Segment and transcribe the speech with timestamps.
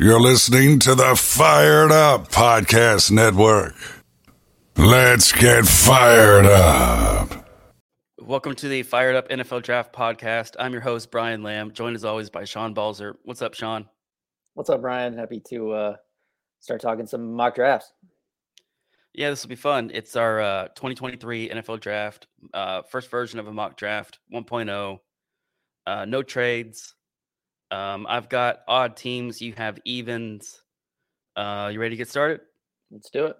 [0.00, 3.74] You're listening to the Fired Up Podcast Network.
[4.76, 7.44] Let's get fired up.
[8.16, 10.54] Welcome to the Fired Up NFL Draft Podcast.
[10.60, 13.16] I'm your host, Brian Lamb, joined as always by Sean Balzer.
[13.24, 13.88] What's up, Sean?
[14.54, 15.18] What's up, Brian?
[15.18, 15.96] Happy to uh,
[16.60, 17.92] start talking some mock drafts.
[19.14, 19.90] Yeah, this will be fun.
[19.92, 25.00] It's our uh, 2023 NFL Draft, uh, first version of a mock draft 1.0.
[25.88, 26.94] Uh, no trades.
[27.70, 29.42] Um, I've got odd teams.
[29.42, 30.62] You have evens.
[31.36, 32.40] Uh, you ready to get started?
[32.90, 33.36] Let's do it.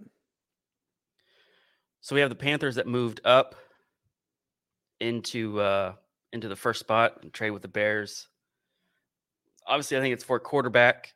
[2.01, 3.55] So we have the Panthers that moved up
[5.01, 5.95] into uh,
[6.33, 8.29] into the first spot and trade with the Bears.
[9.66, 11.15] Obviously, I think it's for quarterback.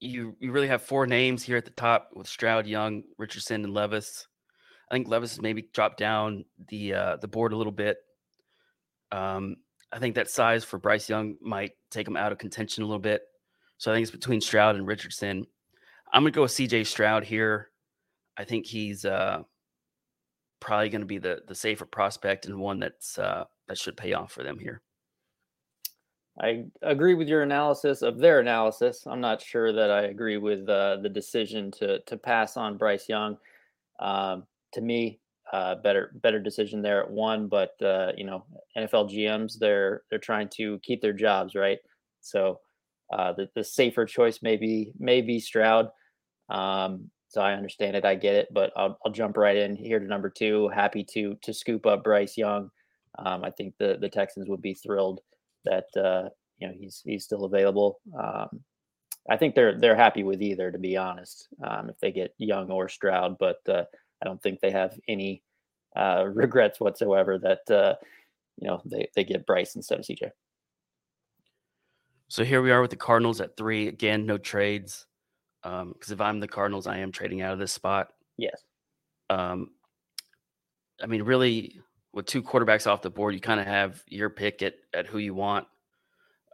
[0.00, 3.74] You you really have four names here at the top with Stroud, Young, Richardson, and
[3.74, 4.26] Levis.
[4.90, 7.98] I think Levis has maybe dropped down the uh, the board a little bit.
[9.10, 9.56] Um,
[9.92, 12.98] I think that size for Bryce Young might take him out of contention a little
[12.98, 13.22] bit.
[13.76, 15.46] So I think it's between Stroud and Richardson.
[16.12, 17.70] I'm gonna go with CJ Stroud here.
[18.36, 19.42] I think he's uh,
[20.60, 24.12] probably going to be the the safer prospect and one that's uh, that should pay
[24.12, 24.80] off for them here.
[26.40, 29.06] I agree with your analysis of their analysis.
[29.06, 33.08] I'm not sure that I agree with uh, the decision to to pass on Bryce
[33.08, 33.36] Young.
[33.98, 35.20] Um, to me,
[35.52, 38.44] uh, better better decision there at one, but uh, you know
[38.76, 41.78] NFL GMs they're they're trying to keep their jobs right.
[42.20, 42.60] So
[43.12, 45.88] uh, the the safer choice may be maybe Stroud.
[46.48, 49.98] Um, so I understand it, I get it, but I'll, I'll jump right in here
[49.98, 50.68] to number two.
[50.68, 52.70] Happy to to scoop up Bryce Young.
[53.18, 55.20] Um, I think the the Texans would be thrilled
[55.64, 58.00] that uh, you know he's he's still available.
[58.18, 58.60] Um,
[59.30, 62.70] I think they're they're happy with either, to be honest, um, if they get Young
[62.70, 63.36] or Stroud.
[63.38, 63.84] But uh,
[64.22, 65.42] I don't think they have any
[65.96, 67.94] uh, regrets whatsoever that uh,
[68.56, 70.30] you know they they get Bryce instead of CJ.
[72.28, 75.06] So here we are with the Cardinals at three again, no trades.
[75.62, 78.08] Because um, if I'm the Cardinals, I am trading out of this spot.
[78.36, 78.62] Yes.
[79.30, 79.70] Um,
[81.00, 81.78] I mean, really,
[82.12, 85.18] with two quarterbacks off the board, you kind of have your pick at at who
[85.18, 85.66] you want.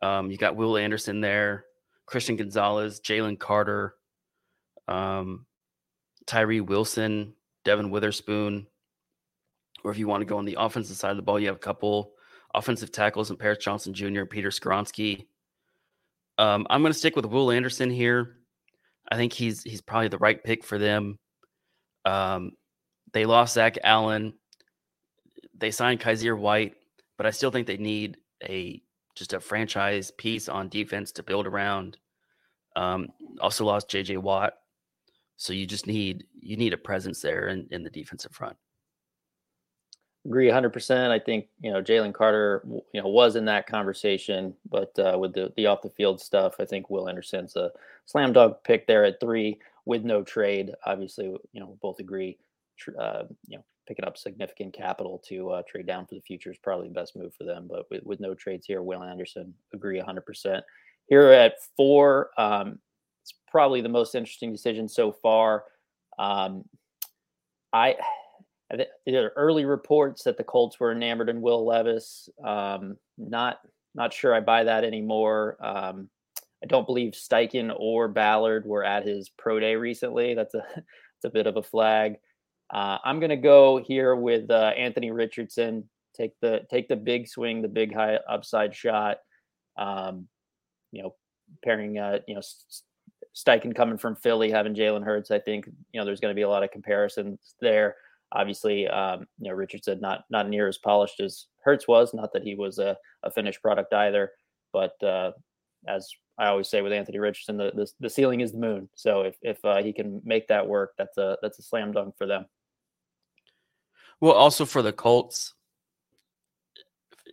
[0.03, 1.65] Um, you got Will Anderson there,
[2.07, 3.95] Christian Gonzalez, Jalen Carter,
[4.87, 5.47] um,
[6.27, 8.67] Tyree Wilson, Devon Witherspoon.
[9.85, 11.57] Or if you want to go on the offensive side of the ball, you have
[11.57, 12.13] a couple
[12.55, 15.27] offensive tackles and Paris Johnson Jr., Peter Skoronski.
[16.39, 18.37] Um, I'm going to stick with Will Anderson here.
[19.11, 21.19] I think he's he's probably the right pick for them.
[22.05, 22.53] Um,
[23.13, 24.35] they lost Zach Allen.
[25.57, 26.75] They signed Kyzir White,
[27.17, 28.83] but I still think they need a
[29.17, 31.99] just a franchise piece on defense to build around.
[32.77, 33.09] Um,
[33.41, 34.55] also lost JJ Watt,
[35.39, 38.57] so you just need you need a presence there in, in the defensive front.
[40.27, 41.11] Agree 100%.
[41.11, 42.63] I think, you know, Jalen Carter,
[42.93, 46.57] you know, was in that conversation, but uh, with the, the off the field stuff,
[46.59, 47.71] I think Will Anderson's a
[48.05, 50.73] slam dunk pick there at three with no trade.
[50.85, 52.37] Obviously, you know, both agree,
[52.99, 56.59] uh, you know, picking up significant capital to uh, trade down for the future is
[56.59, 57.67] probably the best move for them.
[57.71, 60.61] But with, with no trades here, Will Anderson, agree 100%.
[61.07, 62.81] Here at four, um,
[63.29, 65.65] it's probably the most interesting decision so far.
[66.19, 66.65] Um,
[67.73, 67.97] I
[69.07, 72.29] there are early reports that the Colts were enamored in Will Levis.
[72.45, 73.59] Um, not
[73.95, 75.57] not sure I buy that anymore.
[75.61, 76.09] Um,
[76.63, 80.35] I don't believe Steichen or Ballard were at his pro day recently.
[80.35, 82.17] That's a that's a bit of a flag.
[82.73, 85.89] Uh, I'm to go here with uh, Anthony Richardson.
[86.15, 89.19] Take the take the big swing, the big high upside shot.
[89.77, 90.29] Um,
[90.93, 91.15] you know,
[91.63, 92.43] pairing uh, you know
[93.39, 95.31] Steichen coming from Philly, having Jalen Hurts.
[95.31, 97.97] I think you know there's going to be a lot of comparisons there.
[98.33, 102.13] Obviously, um, you know Richardson not not near as polished as Hurts was.
[102.13, 104.33] Not that he was a, a finished product either,
[104.73, 105.33] but uh,
[105.87, 108.89] as I always say with Anthony Richardson, the, the, the ceiling is the moon.
[108.95, 112.17] So if if uh, he can make that work, that's a that's a slam dunk
[112.19, 112.47] for them.
[114.21, 115.55] Well, also for the Colts,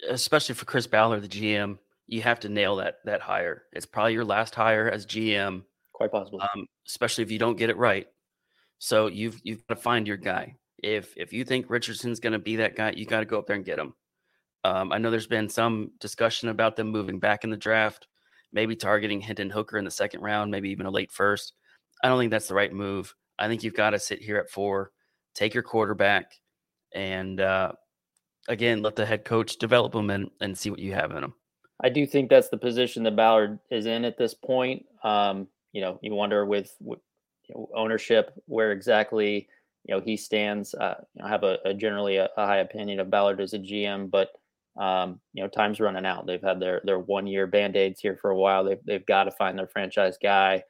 [0.07, 3.63] especially for Chris Ballard, the GM, you have to nail that that hire.
[3.73, 5.63] It's probably your last hire as GM,
[5.95, 6.41] quite possibly.
[6.41, 8.07] Um, especially if you don't get it right.
[8.79, 10.55] So you've you've got to find your guy
[10.85, 13.47] if if you think Richardson's going to be that guy, you got to go up
[13.47, 13.93] there and get him.
[14.63, 18.07] Um, I know there's been some discussion about them moving back in the draft,
[18.51, 21.53] maybe targeting Hendon Hooker in the second round, maybe even a late first.
[22.03, 23.13] I don't think that's the right move.
[23.37, 24.91] I think you've got to sit here at four,
[25.33, 26.33] take your quarterback,
[26.93, 27.73] and uh,
[28.47, 31.33] again let the head coach develop them and, and see what you have in them.
[31.83, 34.85] I do think that's the position that Ballard is in at this point.
[35.03, 36.99] Um, you know, you wonder with, with
[37.49, 39.49] you know, ownership where exactly
[39.83, 40.73] you know he stands.
[40.73, 44.09] Uh, I have a, a generally a, a, high opinion of Ballard as a GM,
[44.09, 44.29] but
[44.79, 46.25] um, you know, time's running out.
[46.25, 48.63] They've had their their one year band aids here for a while.
[48.63, 50.63] They've they've got to find their franchise guy.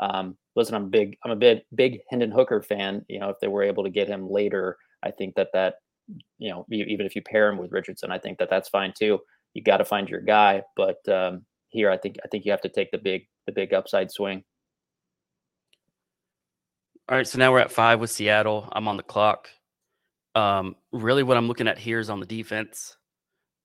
[0.00, 1.16] Um, listen, I'm big.
[1.24, 3.04] I'm a big big Hendon Hooker fan.
[3.08, 5.76] You know, if they were able to get him later, I think that that
[6.38, 9.20] you know, even if you pair him with Richardson, I think that that's fine too.
[9.54, 12.60] You got to find your guy, but um, here I think I think you have
[12.62, 14.44] to take the big the big upside swing.
[17.08, 18.68] All right, so now we're at five with Seattle.
[18.70, 19.48] I'm on the clock.
[20.34, 22.96] Um, really, what I'm looking at here is on the defense.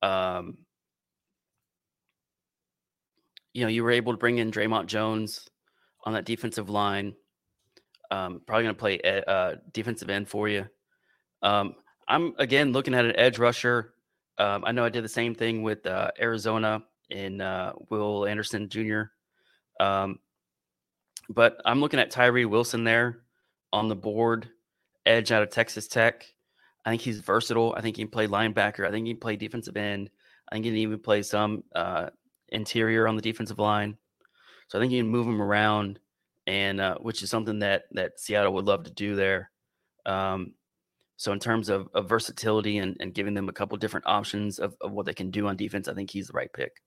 [0.02, 0.60] Um,
[3.54, 5.50] you know, you were able to bring in Dre'Mont Jones
[6.06, 7.14] on that defensive line.
[8.10, 10.66] Um, probably going to play a, uh, defensive end for you.
[11.42, 11.76] Um,
[12.08, 13.94] I'm again looking at an edge rusher.
[14.38, 18.70] Um, I know I did the same thing with uh, Arizona in uh, Will Anderson
[18.70, 19.04] Jr.
[19.80, 20.20] Um,
[21.30, 23.20] but I'm looking at Tyree Wilson there
[23.72, 24.50] on the board,
[25.06, 26.26] edge out of Texas Tech.
[26.86, 27.74] I think he's versatile.
[27.78, 28.86] I think he can play linebacker.
[28.86, 30.10] I think he can play defensive end.
[30.50, 32.10] I think he can even play some uh,
[32.50, 33.98] interior on the defensive line.
[34.68, 36.00] So I think you can move him around,
[36.46, 39.50] and uh, which is something that that Seattle would love to do there.
[40.06, 40.54] Um,
[41.16, 44.76] so in terms of, of versatility and, and giving them a couple different options of,
[44.82, 46.82] of what they can do on defense, I think he's the right pick.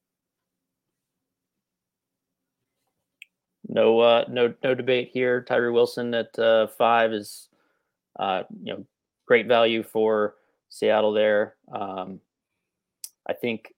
[3.68, 5.42] No, uh, no, no debate here.
[5.42, 7.48] Tyree Wilson at uh, five is,
[8.18, 8.86] uh, you know,
[9.26, 10.36] great value for
[10.68, 11.56] Seattle there.
[11.72, 12.20] Um,
[13.28, 13.72] I think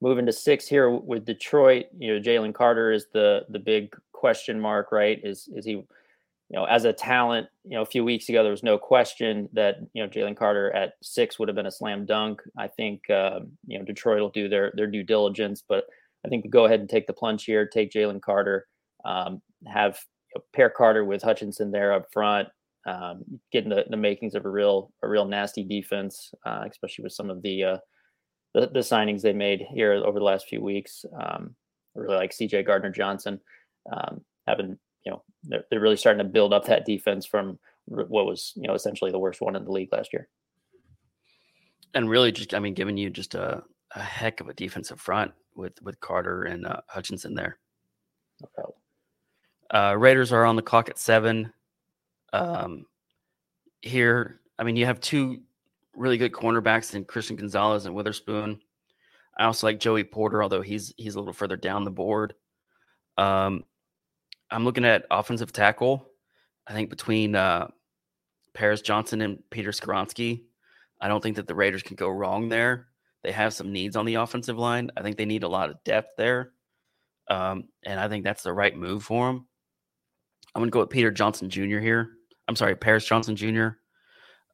[0.00, 4.60] moving to six here with Detroit, you know, Jalen Carter is the the big question
[4.60, 5.18] mark, right?
[5.24, 5.82] Is is he
[6.48, 9.48] you know, as a talent, you know, a few weeks ago, there was no question
[9.52, 12.40] that, you know, Jalen Carter at six would have been a slam dunk.
[12.56, 15.86] I think, uh, you know, Detroit will do their, their due diligence, but
[16.24, 18.68] I think go ahead and take the plunge here, take Jalen Carter,
[19.06, 19.98] um, have
[20.34, 22.48] you know, pair Carter with Hutchinson there up front,
[22.86, 23.22] um,
[23.52, 27.30] getting the, the makings of a real, a real nasty defense, uh, especially with some
[27.30, 27.78] of the, uh,
[28.54, 31.04] the, the signings they made here over the last few weeks.
[31.18, 31.54] Um,
[31.96, 33.40] I really like CJ Gardner Johnson,
[33.92, 38.26] um, having you know they're, they're really starting to build up that defense from what
[38.26, 40.28] was you know essentially the worst one in the league last year.
[41.94, 43.62] And really, just I mean, giving you just a,
[43.94, 47.58] a heck of a defensive front with with Carter and uh, Hutchinson there.
[48.42, 48.74] No
[49.70, 51.52] uh, Raiders are on the clock at seven.
[52.32, 52.86] Um,
[53.82, 55.40] here, I mean, you have two
[55.94, 58.60] really good cornerbacks in Christian Gonzalez and Witherspoon.
[59.38, 62.34] I also like Joey Porter, although he's he's a little further down the board.
[63.18, 63.64] Um,
[64.50, 66.06] I'm looking at offensive tackle.
[66.66, 67.68] I think between uh,
[68.54, 70.42] Paris Johnson and Peter Skoronski,
[71.00, 72.88] I don't think that the Raiders can go wrong there.
[73.22, 74.90] They have some needs on the offensive line.
[74.96, 76.52] I think they need a lot of depth there.
[77.28, 79.46] Um, and I think that's the right move for them.
[80.56, 81.80] I'm going to go with Peter Johnson Jr.
[81.80, 82.12] here.
[82.48, 83.68] I'm sorry, Paris Johnson Jr.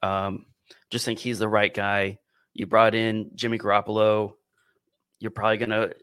[0.03, 0.47] Um,
[0.91, 2.19] just think he's the right guy.
[2.55, 4.33] You brought in Jimmy Garoppolo.
[5.21, 5.95] You're probably going to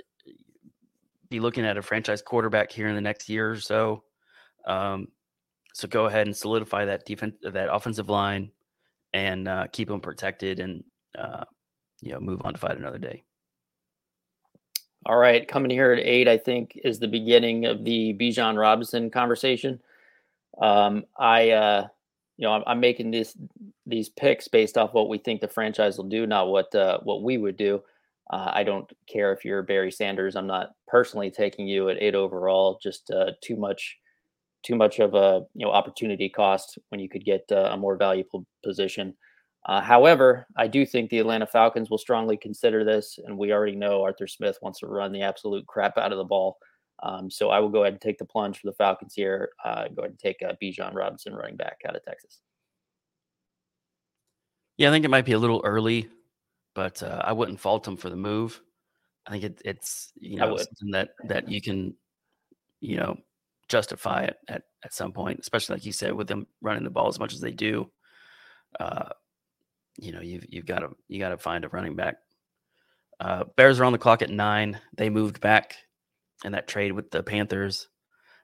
[1.29, 4.05] be looking at a franchise quarterback here in the next year or so.
[4.65, 5.09] Um,
[5.73, 8.51] so go ahead and solidify that defense, that offensive line,
[9.11, 10.81] and uh, keep them protected, and
[11.17, 11.43] uh,
[11.99, 13.25] you know move on to fight another day.
[15.05, 19.09] All right, coming here at eight, I think is the beginning of the Bijan Robinson
[19.09, 19.79] conversation.
[20.61, 21.87] Um, I, uh,
[22.35, 23.37] you know, I'm, I'm, making this
[23.85, 27.23] these picks based off what we think the franchise will do, not what uh, what
[27.23, 27.81] we would do.
[28.29, 30.35] Uh, I don't care if you're Barry Sanders.
[30.35, 32.77] I'm not personally taking you at eight overall.
[32.83, 33.97] Just uh, too much,
[34.63, 37.95] too much of a you know opportunity cost when you could get uh, a more
[37.95, 39.15] valuable position.
[39.65, 43.75] Uh, however, I do think the Atlanta Falcons will strongly consider this, and we already
[43.75, 46.57] know Arthur Smith wants to run the absolute crap out of the ball.
[47.03, 49.51] Um, so I will go ahead and take the plunge for the Falcons here.
[49.63, 52.39] Uh, go ahead and take uh, Bijan Robinson running back out of Texas.
[54.77, 56.09] Yeah, I think it might be a little early
[56.79, 58.61] but uh, I wouldn't fault him for the move.
[59.27, 61.93] I think it, it's you know something that that you can
[62.79, 63.17] you know
[63.67, 67.09] justify it at at some point, especially like you said with them running the ball
[67.09, 67.91] as much as they do.
[68.79, 69.09] Uh,
[70.01, 72.17] you know, you've you've got to you got to find a running back.
[73.19, 74.79] Uh, Bears are on the clock at nine.
[74.95, 75.75] They moved back
[76.45, 77.87] in that trade with the Panthers.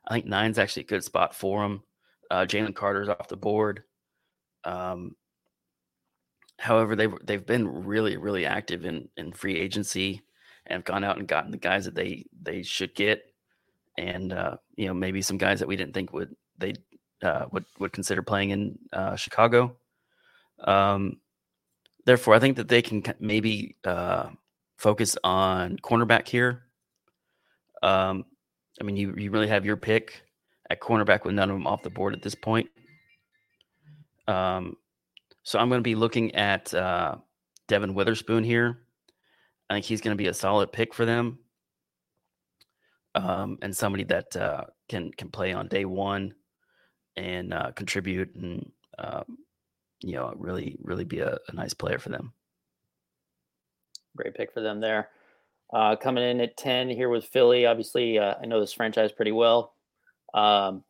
[0.07, 1.83] I think nine's actually a good spot for them.
[2.29, 3.83] Uh, Jalen Carter's off the board.
[4.63, 5.15] Um,
[6.57, 10.21] However, they've they've been really really active in in free agency
[10.65, 13.23] and have gone out and gotten the guys that they they should get,
[13.97, 16.73] and uh, you know maybe some guys that we didn't think would they
[17.23, 19.75] uh, would would consider playing in uh, Chicago.
[20.59, 21.17] Um,
[22.05, 24.29] therefore, I think that they can maybe uh,
[24.77, 26.63] focus on cornerback here.
[27.83, 28.25] Um,
[28.79, 30.23] I mean, you you really have your pick
[30.69, 32.69] at cornerback with none of them off the board at this point.
[34.27, 34.77] Um,
[35.43, 37.17] so I'm going to be looking at uh,
[37.67, 38.79] Devon Witherspoon here.
[39.69, 41.39] I think he's going to be a solid pick for them,
[43.15, 46.33] um, and somebody that uh, can can play on day one
[47.15, 49.37] and uh, contribute and um,
[50.01, 52.33] you know really really be a, a, nice player for them.
[54.15, 55.09] Great pick for them there.
[55.73, 57.65] Uh, coming in at ten here with Philly.
[57.65, 59.73] Obviously, uh, I know this franchise pretty well.
[60.33, 60.83] Um,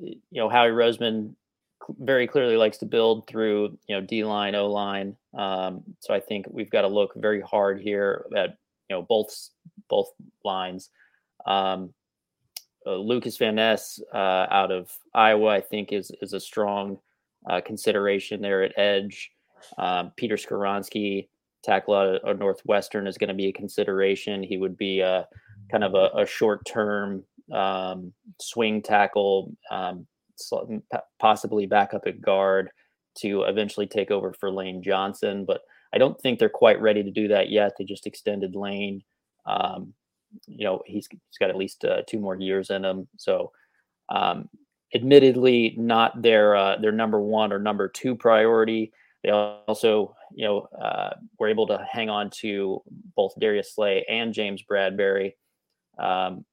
[0.00, 1.34] you know, Howie Roseman
[1.98, 5.16] very clearly likes to build through you know D line, O line.
[5.34, 8.58] Um, so I think we've got to look very hard here at
[8.88, 9.50] you know both
[9.88, 10.10] both
[10.44, 10.90] lines.
[11.46, 11.92] Um,
[12.86, 16.98] uh, Lucas Van Ness uh, out of Iowa, I think, is is a strong
[17.48, 19.30] uh, consideration there at edge.
[19.78, 21.28] Um, Peter Skoronski,
[21.62, 24.42] tackle out of Northwestern, is going to be a consideration.
[24.42, 25.26] He would be a
[25.70, 30.06] kind of a, a short term um, swing tackle, um,
[31.18, 32.70] possibly back up at guard
[33.16, 35.44] to eventually take over for Lane Johnson.
[35.44, 37.72] But I don't think they're quite ready to do that yet.
[37.78, 39.02] They just extended Lane.
[39.46, 39.94] Um,
[40.46, 43.06] you know, he's, he's got at least uh, two more years in him.
[43.16, 43.52] So,
[44.08, 44.48] um,
[44.94, 48.92] admittedly, not their uh, their number one or number two priority.
[49.22, 52.82] They also, you know, uh, were able to hang on to
[53.16, 55.32] both Darius Slay and James Bradberry.
[55.98, 56.44] Um,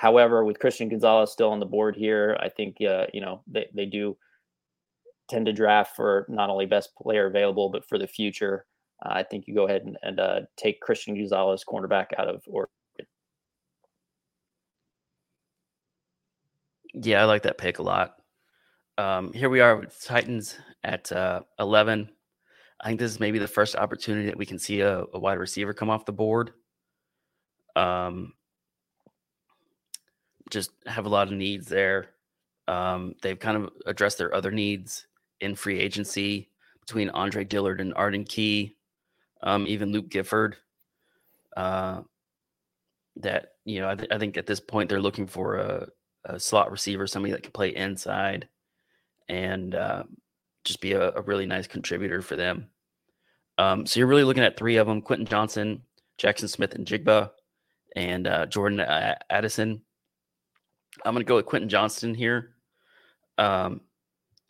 [0.00, 3.66] However, with Christian Gonzalez still on the board here, I think uh, you know they,
[3.74, 4.16] they do
[5.28, 8.64] tend to draft for not only best player available but for the future.
[9.04, 12.42] Uh, I think you go ahead and, and uh, take Christian Gonzalez, cornerback out of
[16.94, 18.16] Yeah, I like that pick a lot.
[18.98, 22.10] Um, here we are with Titans at uh, 11.
[22.80, 25.38] I think this is maybe the first opportunity that we can see a, a wide
[25.38, 26.52] receiver come off the board.
[27.76, 28.34] Um,
[30.50, 32.10] just have a lot of needs there.
[32.66, 35.06] Um, they've kind of addressed their other needs
[35.40, 38.76] in free agency between Andre Dillard and Arden Key,
[39.42, 40.56] um, even Luke Gifford.
[41.56, 42.02] Uh,
[43.16, 45.88] that you know, I, th- I, think at this point they're looking for a,
[46.24, 48.48] a, slot receiver, somebody that can play inside,
[49.28, 50.02] and uh,
[50.64, 52.66] just be a, a, really nice contributor for them.
[53.58, 55.82] Um, so you're really looking at three of them: Quentin Johnston,
[56.18, 57.30] Jaxon Smith, Njigba,
[57.96, 58.80] and uh, Jordan
[59.30, 59.82] Addison.
[61.04, 62.56] I'm going to go with Quentin Johnston here.
[63.38, 63.80] Um,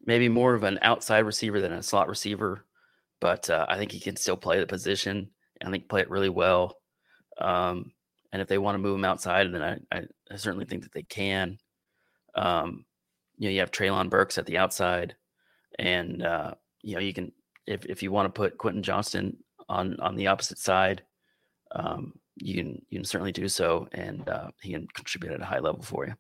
[0.05, 2.65] maybe more of an outside receiver than a slot receiver,
[3.21, 5.31] but uh, I think he can still play the position.
[5.61, 6.79] And I think play it really well.
[7.39, 7.93] Um,
[8.33, 10.93] and if they want to move him outside, then I, I, I certainly think that
[10.93, 11.59] they can.
[12.35, 12.85] Um,
[13.37, 15.17] you know, you have Treylon Burks at the outside,
[15.79, 17.33] and uh, you know you can
[17.67, 19.37] if if you want to put Quentin Johnston
[19.69, 21.03] on on the opposite side,
[21.73, 25.47] um, you can you can certainly do so, and uh, he can contribute at a
[25.47, 26.15] high level for you.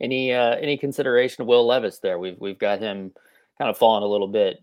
[0.00, 2.18] Any uh, any consideration of Will Levis there?
[2.18, 3.12] We've we've got him
[3.58, 4.58] kind of falling a little bit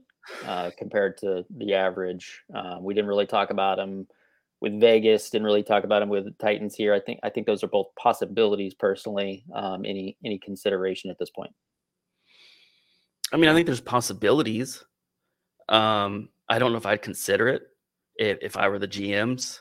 [0.46, 2.42] uh, compared to the average.
[2.54, 4.08] Uh, we didn't really talk about him
[4.62, 5.30] with Vegas.
[5.30, 6.94] Didn't really talk about him with Titans here.
[6.94, 8.74] I think I think those are both possibilities.
[8.74, 11.52] Personally, um, any any consideration at this point?
[13.34, 14.84] I mean, I think there's possibilities.
[15.68, 17.64] Um, I don't know if I'd consider it
[18.16, 19.60] if, if I were the GMs.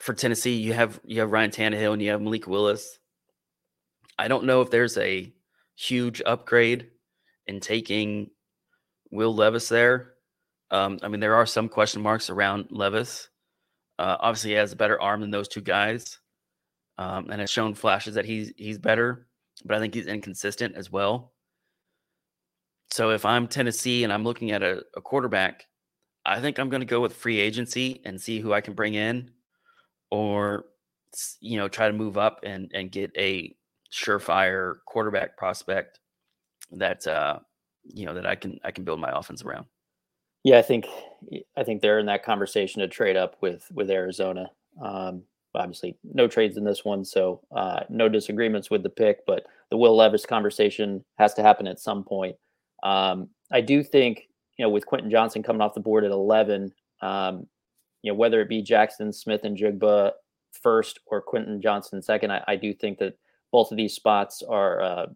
[0.00, 2.98] For Tennessee, you have you have Ryan Tannehill and you have Malik Willis.
[4.18, 5.32] I don't know if there's a
[5.76, 6.88] huge upgrade
[7.46, 8.30] in taking
[9.10, 10.14] Will Levis there.
[10.70, 13.28] Um, I mean, there are some question marks around Levis.
[13.98, 16.18] Uh, obviously, he has a better arm than those two guys,
[16.98, 19.26] um, and has shown flashes that he's he's better.
[19.64, 21.32] But I think he's inconsistent as well.
[22.90, 25.66] So if I'm Tennessee and I'm looking at a, a quarterback,
[26.24, 28.94] I think I'm going to go with free agency and see who I can bring
[28.94, 29.30] in,
[30.10, 30.64] or
[31.40, 33.54] you know, try to move up and and get a
[33.92, 35.98] surefire quarterback prospect
[36.72, 37.38] that uh,
[37.84, 39.66] you know that I can I can build my offense around.
[40.44, 40.86] Yeah, I think
[41.56, 44.50] I think they're in that conversation to trade up with with Arizona.
[44.82, 45.22] Um,
[45.54, 49.26] obviously, no trades in this one, so uh, no disagreements with the pick.
[49.26, 52.36] But the Will Levis conversation has to happen at some point.
[52.82, 56.72] Um, I do think you know with Quentin Johnston coming off the board at eleven,
[57.02, 57.46] um,
[58.02, 60.12] you know whether it be Jaxon Smith-Njigba
[60.52, 63.16] first or Quentin Johnston second, I, I do think that
[63.52, 65.06] both of these spots are uh,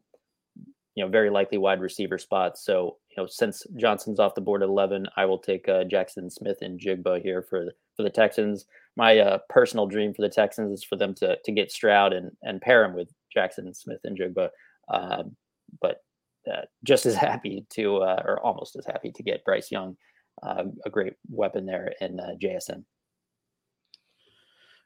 [0.95, 2.65] you know very likely wide receiver spots.
[2.65, 6.31] So you know since Johnston's off the board at 11, I will take uh, Jaxon
[6.31, 8.67] Smith-Njigba here for the, for the Texans.
[8.97, 12.31] My uh, personal dream for the Texans is for them to to get Stroud and
[12.43, 14.49] and pair him with Jaxon Smith-Njigba.
[14.89, 15.37] Um,
[15.81, 16.03] but
[16.51, 19.97] uh, just as happy to, uh, or almost as happy to get Bryce Young,
[20.43, 22.85] uh, a great weapon there in uh, JSN.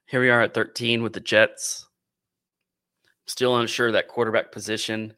[0.07, 1.87] Here we are at 13 with the Jets.
[3.27, 5.15] Still unsure that quarterback position.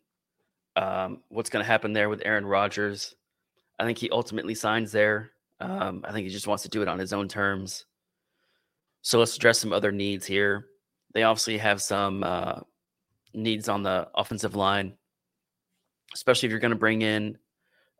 [0.76, 3.14] Um, what's going to happen there with Aaron Rodgers?
[3.78, 5.32] I think he ultimately signs there.
[5.60, 7.86] Um, I think he just wants to do it on his own terms.
[9.02, 10.66] So let's address some other needs here.
[11.12, 12.60] They obviously have some uh,
[13.34, 14.94] needs on the offensive line,
[16.14, 17.38] especially if you're going to bring in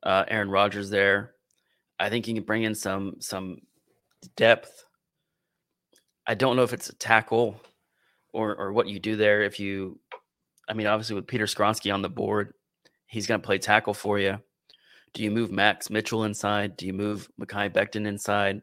[0.03, 1.35] uh, Aaron Rodgers there.
[1.99, 3.59] I think you can bring in some some
[4.37, 4.85] depth.
[6.27, 7.61] I don't know if it's a tackle
[8.33, 9.43] or or what you do there.
[9.43, 9.99] If you,
[10.69, 12.55] I mean, obviously with Peter Skoronski on the board,
[13.11, 14.39] he's going to play tackle for you.
[15.13, 16.77] Do you move Max Mitchell inside?
[16.77, 18.63] Do you move Mekhi Becton inside?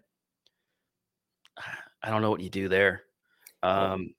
[2.01, 3.03] I don't know what you do there.
[3.61, 4.13] Um,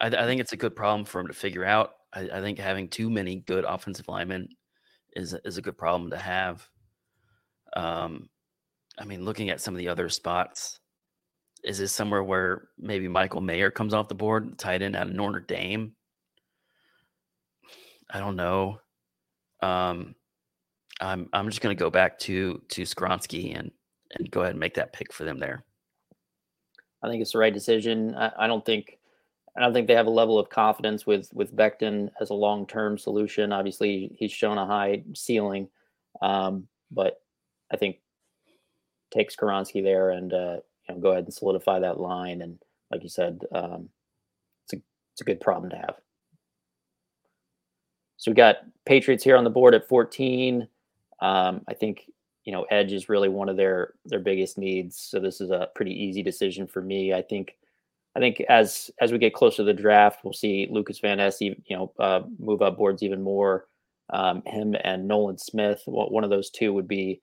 [0.00, 1.94] I, I, think it's a good problem for him to figure out.
[2.12, 4.48] I, I, think having too many good offensive linemen
[5.14, 6.66] is is a good problem to have.
[7.76, 8.30] Um,
[8.98, 10.78] I mean, looking at some of the other spots,
[11.64, 15.12] is this somewhere where maybe Michael Mayer comes off the board, tight end out of
[15.12, 15.96] Notre Dame?
[18.08, 18.78] I don't know.
[19.62, 20.14] Um,
[21.00, 23.70] I'm I'm just going to go back to to Skoronski and
[24.18, 25.64] and go ahead and make that pick for them there.
[27.02, 28.14] I think it's the right decision.
[28.14, 28.98] I, I don't think
[29.56, 32.66] I don't think they have a level of confidence with with Becton as a long
[32.66, 33.52] term solution.
[33.52, 35.68] Obviously, he's shown a high ceiling,
[36.20, 37.20] um, but
[37.72, 37.96] I think
[39.12, 40.56] take Skoronski there and uh,
[40.88, 42.42] you know go ahead and solidify that line.
[42.42, 42.58] And
[42.90, 43.88] like you said, um,
[44.64, 45.96] it's a it's a good problem to have.
[48.22, 50.68] So we got Patriots here on the board at 14.
[51.20, 52.04] Um, I think
[52.44, 54.96] you know edge is really one of their their biggest needs.
[54.96, 57.12] So this is a pretty easy decision for me.
[57.12, 57.56] I think
[58.14, 61.40] I think as as we get closer to the draft, we'll see Lucas Van Ness,
[61.40, 63.66] you know, uh, move up boards even more.
[64.10, 67.20] Um, him and Nolan Smith, one of those two would be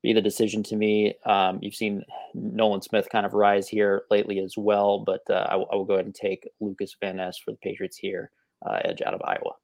[0.00, 1.14] be the decision to me.
[1.24, 5.52] Um, you've seen Nolan Smith kind of rise here lately as well, but uh, I,
[5.52, 8.30] w- I will go ahead and take Lucas Van Ness for the Patriots here,
[8.64, 9.54] uh, edge out of Iowa.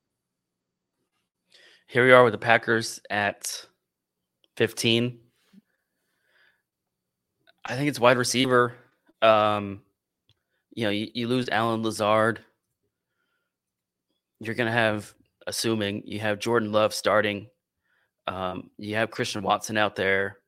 [1.92, 3.66] Here we are with the Packers at
[4.56, 5.18] 15.
[7.66, 8.72] I think it's wide receiver.
[9.20, 9.82] Um,
[10.74, 12.40] you know, you, you lose Allen Lazard.
[14.40, 15.12] You're going to have,
[15.46, 17.48] assuming you have Jordan Love starting,
[18.26, 20.38] um, you have Christian Watson out there.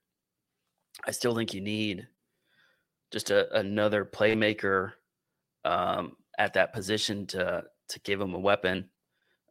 [1.06, 2.08] I still think you need
[3.12, 4.92] just a, another playmaker
[5.66, 8.88] um, at that position to to give him a weapon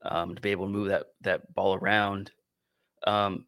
[0.03, 2.31] um, to be able to move that that ball around.
[3.05, 3.45] Um,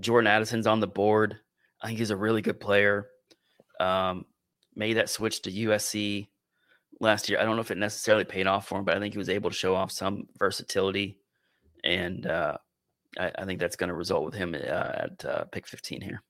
[0.00, 1.38] Jordan Addison's on the board.
[1.80, 3.08] I think he's a really good player.
[3.78, 4.24] Um,
[4.74, 6.28] made that switch to USC
[7.00, 7.38] last year.
[7.38, 9.28] I don't know if it necessarily paid off for him, but I think he was
[9.28, 11.18] able to show off some versatility,
[11.84, 12.56] and uh,
[13.18, 16.22] I, I, think that's going to result with him uh, at uh, pick 15 here.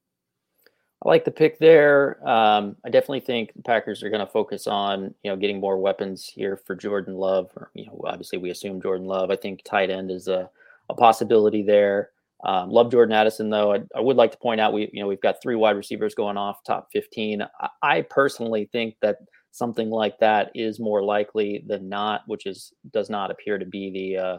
[1.04, 2.26] I like the pick there.
[2.26, 5.78] Um, I definitely think the Packers are going to focus on you know getting more
[5.78, 7.50] weapons here for Jordan Love.
[7.56, 9.30] Or, you know, obviously we assume Jordan Love.
[9.30, 10.50] I think tight end is a,
[10.88, 12.10] a possibility there.
[12.44, 13.74] Um, love Jordan Addison though.
[13.74, 16.14] I, I, would like to point out we you know we've got three wide receivers
[16.14, 17.42] going off top 15.
[17.42, 19.18] I, I personally think that
[19.52, 23.90] something like that is more likely than not, which is does not appear to be
[23.90, 24.38] the uh,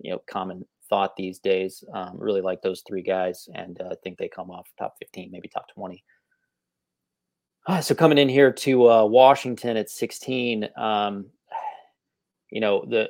[0.00, 1.84] you know common thought these days.
[1.92, 5.30] Um, really like those three guys, and uh, I think they come off top 15,
[5.30, 6.02] maybe top 20.
[7.66, 11.26] Uh, so coming in here to uh, Washington at 16, um,
[12.50, 13.08] you know the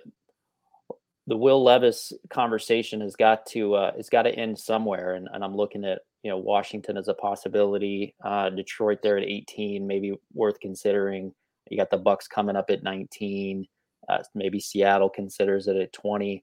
[1.28, 5.44] the Will Levis conversation has got to uh, has got to end somewhere, and, and
[5.44, 8.14] I'm looking at you know Washington as a possibility.
[8.24, 11.32] Uh, Detroit there at 18, maybe worth considering.
[11.70, 13.66] You got the Bucks coming up at 19.
[14.08, 16.42] Uh, maybe Seattle considers it at 20.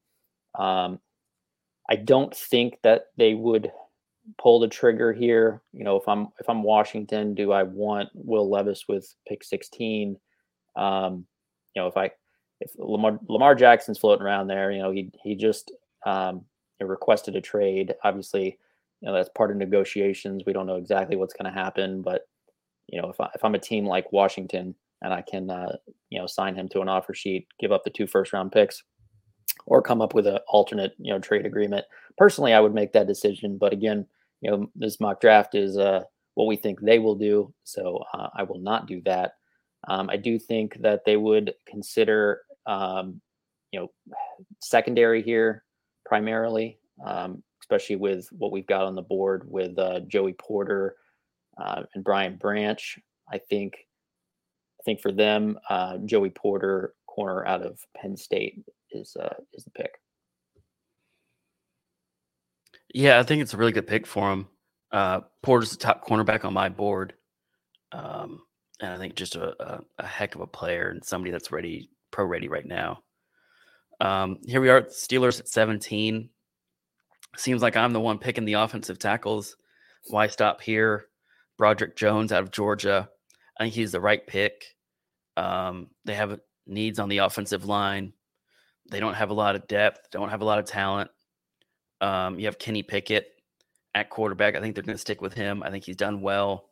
[0.58, 1.00] Um,
[1.89, 3.71] I don't think that they would
[4.38, 5.62] pull the trigger here.
[5.74, 10.17] You know, if I'm if I'm Washington, do I want Will Levis with pick 16?
[10.76, 11.26] Um,
[11.76, 12.12] you know, if I
[12.62, 15.71] if Lamar Lamar Jackson's floating around there, you know, he he just
[16.06, 16.45] um,
[16.80, 17.93] requested a trade.
[18.04, 18.58] Obviously,
[19.02, 20.43] you know that's part of negotiations.
[20.45, 22.28] We don't know exactly what's going to happen, but
[22.88, 25.76] you know, if I, if I'm a team like Washington, and I can, uh,
[26.10, 28.84] you know, sign him to an offer sheet, give up the two first round picks,
[29.65, 31.86] or come up with an alternate, you know, trade agreement.
[32.18, 34.06] Personally, I would make that decision, but again,
[34.41, 36.04] you know, this mock draft is uh,
[36.36, 39.34] what we think they will do, so uh, I will not do that.
[39.88, 43.22] Um, I do think that they would consider, um,
[43.72, 43.91] you know,
[44.62, 45.63] secondary here
[46.06, 50.96] primarily, um, especially with what we've got on the board with uh, Joey Porter
[51.58, 53.00] uh, and Brian Branch.
[53.32, 53.76] I think
[54.80, 58.63] I think for them, uh, Joey Porter, corner out of Penn State,
[58.95, 59.91] is uh, is the pick.
[62.93, 64.47] Yeah, I think it's a really good pick for him.
[64.91, 67.13] Uh, Porter's the top cornerback on my board,
[67.91, 68.39] um,
[68.79, 71.89] and I think just a, a, a, heck of a player and somebody that's ready,
[72.12, 72.99] pro ready right now.
[73.99, 76.29] Um, here we are, at Steelers at 17.
[77.38, 79.58] Seems like I'm the one picking the offensive tackles.
[80.08, 81.08] Why stop here?
[81.58, 83.10] Broderick Jones out of Georgia.
[83.60, 84.75] I think he's the right pick.
[85.38, 88.13] Um, they have needs on the offensive line.
[88.89, 91.10] They don't have a lot of depth, don't have a lot of talent.
[92.02, 93.28] Um, you have Kenny Pickett
[93.93, 94.56] at quarterback.
[94.56, 95.63] I think they're going to stick with him.
[95.63, 96.69] I think he's done well.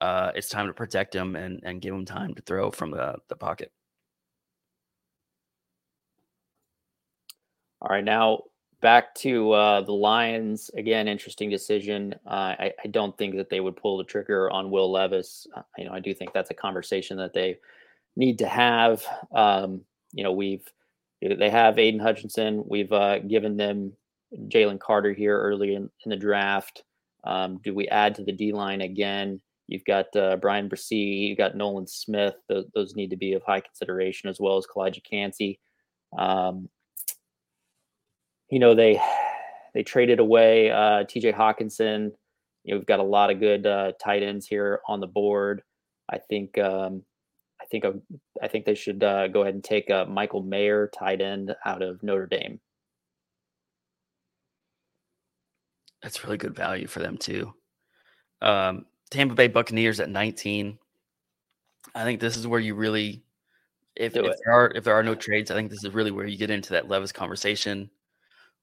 [0.00, 3.16] Uh, it's time to protect him and, and give him time to throw from the,
[3.28, 3.72] the pocket.
[7.82, 8.42] All right, now
[8.80, 10.70] back to uh, the Lions.
[10.74, 12.14] Again, interesting decision.
[12.26, 15.46] Uh, I, I, don't think that they would pull the trigger on Will Levis.
[15.54, 17.58] Uh, you know, I do think that's a conversation that they
[18.16, 19.04] need to have.
[19.32, 19.82] Um,
[20.12, 20.66] you know, we've
[21.20, 22.64] they have Aidan Hutchinson.
[22.66, 23.92] We've uh, given them
[24.48, 26.84] Jalen Carter here early in, in the draft.
[27.24, 29.40] Um, do we add to the D line again?
[29.66, 32.34] You've got uh, Bryan Bresee, you've got Nolan Smith.
[32.48, 35.60] Those, those, need to be of high consideration as well as Calijah Kancey.
[36.18, 36.68] Um,
[38.50, 39.00] you know they
[39.74, 41.32] they traded away uh, T.J.
[41.32, 42.10] Hockenson.
[42.64, 45.62] You know, we've got a lot of good uh, tight ends here on the board.
[46.10, 47.04] I think um,
[47.70, 47.84] think
[48.42, 51.82] I think they should uh, go ahead and take uh, Michael Mayer, tight end out
[51.82, 52.60] of Notre Dame.
[56.02, 57.52] That's really good value for them too.
[58.40, 60.78] Um, Tampa Bay Buccaneers at 19.
[61.94, 63.22] I think this is where you really,
[63.96, 66.26] if, if there are if there are no trades, I think this is really where
[66.26, 67.90] you get into that Levis conversation.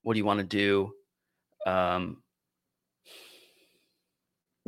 [0.02, 0.92] What do you want to do?
[1.66, 2.22] Um,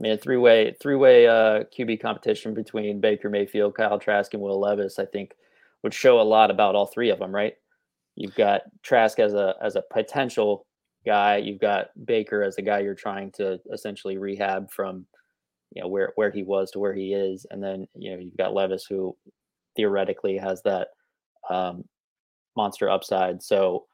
[0.00, 4.32] I mean, a three way three way uh, QB competition between Baker Mayfield, Kyle Trask,
[4.32, 5.34] and Will Levis, I think,
[5.82, 7.54] would show a lot about all three of them, right?
[8.16, 10.66] You've got Trask as a as a potential
[11.04, 11.36] guy.
[11.36, 15.04] You've got Baker as a guy you're trying to essentially rehab from
[15.72, 18.38] you know where where he was to where he is, and then you know you've
[18.38, 19.14] got Levis who
[19.76, 20.88] theoretically has that
[21.50, 21.84] um,
[22.56, 23.42] monster upside.
[23.42, 23.84] So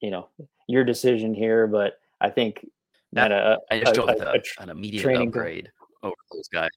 [0.00, 0.30] you know
[0.68, 2.64] your decision here, but I think
[3.12, 5.70] that a, I just a, a, a, an immediate upgrade
[6.02, 6.70] over those guys.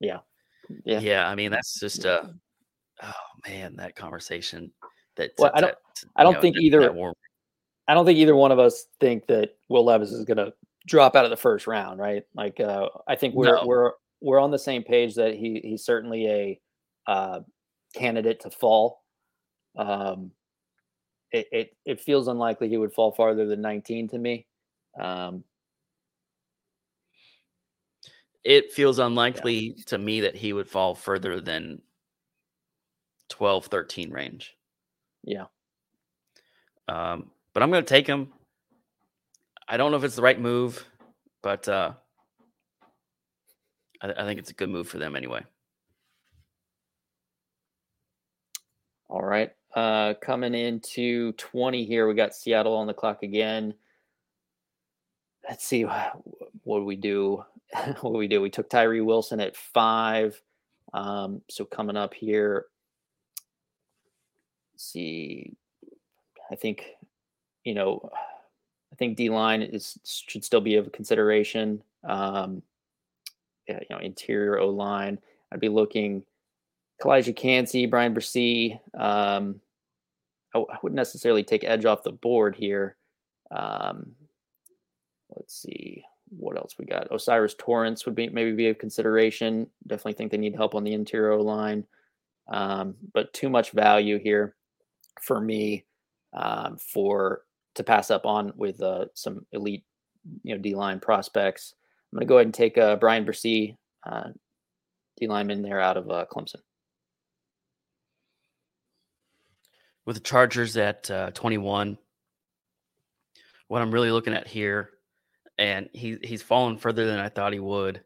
[0.00, 0.18] Yeah,
[0.84, 1.28] yeah, yeah.
[1.28, 2.34] I mean that's just a
[3.02, 3.12] oh
[3.46, 4.72] man that conversation
[5.16, 5.74] that well, I don't
[6.16, 6.80] I don't know, think that, either.
[6.80, 7.14] That
[7.88, 10.52] I don't think either one of us think that Will Levis is going to
[10.86, 12.22] drop out of the first round, right?
[12.34, 13.66] Like, uh, I think we're no.
[13.66, 16.60] we're we're on the same page that he he's certainly a
[17.06, 17.40] uh,
[17.94, 19.02] candidate to fall.
[19.76, 20.32] Um,
[21.32, 24.46] it, it it feels unlikely he would fall farther than 19 to me.
[24.98, 25.44] Um,
[28.44, 29.84] it feels unlikely yeah.
[29.86, 31.82] to me that he would fall further than
[33.30, 34.56] 12 13 range
[35.22, 35.44] yeah
[36.88, 38.32] um, but i'm going to take him
[39.70, 40.82] I don't know if it's the right move,
[41.42, 41.92] but uh,
[44.00, 45.44] I, I think it's a good move for them anyway.
[49.10, 49.50] All right.
[49.74, 53.74] Uh, coming into 20 here, we got Seattle on the clock again.
[55.48, 55.86] Let's see
[56.64, 57.44] what we do.
[58.00, 58.40] what we do?
[58.40, 60.40] We took Tyree Wilson at five.
[60.92, 62.66] Um, so coming up here,
[64.76, 65.52] see,
[66.50, 66.86] I think,
[67.64, 68.10] you know,
[68.92, 71.82] I think D line is should still be of consideration.
[72.04, 72.62] Um,
[73.68, 75.18] yeah, you know, interior O line.
[75.52, 76.24] I'd be looking
[77.02, 78.78] Calijah Kancey, Bryan Bresee.
[78.98, 79.60] Um,
[80.54, 82.96] I, I, wouldn't necessarily take edge off the board here.
[83.50, 84.14] Um,
[85.38, 87.10] let's see what else we got.
[87.10, 89.66] O'Cyrus Torrence would be maybe be a consideration.
[89.86, 91.84] Definitely think they need help on the interior line,
[92.48, 94.54] um, but too much value here
[95.20, 95.84] for me
[96.34, 97.42] um, for
[97.74, 99.84] to pass up on with uh, some elite,
[100.42, 101.74] you know, D line prospects.
[102.12, 104.28] I'm going to go ahead and take uh, Bryan Bresee, uh,
[105.16, 106.60] D lineman there out of uh, Clemson.
[110.04, 111.98] With the Chargers at uh, 21,
[113.68, 114.90] what I'm really looking at here,
[115.58, 118.02] and he he's fallen further than I thought he would,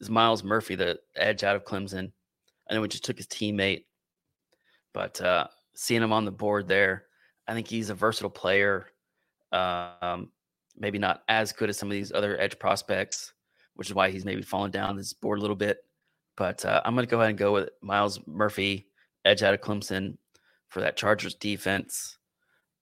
[0.00, 2.12] is Myles Murphy, the edge out of Clemson.
[2.68, 3.84] I know we just took his teammate,
[4.92, 7.04] but uh, seeing him on the board there,
[7.46, 8.88] I think he's a versatile player.
[9.52, 10.30] Um,
[10.76, 13.32] maybe not as good as some of these other edge prospects,
[13.74, 15.78] which is why he's maybe fallen down this board a little bit.
[16.36, 18.88] But uh, I'm going to go ahead and go with Myles Murphy,
[19.24, 20.18] edge out of Clemson,
[20.68, 22.18] for that Chargers defense,